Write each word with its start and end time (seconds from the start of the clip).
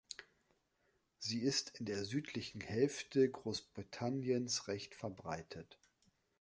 Sie 1.19 1.43
ist 1.43 1.79
in 1.79 1.85
der 1.85 2.03
südlichen 2.05 2.59
Hälfte 2.59 3.29
Großbritanniens 3.29 4.67
recht 4.67 4.95
verbreitet. 4.95 5.77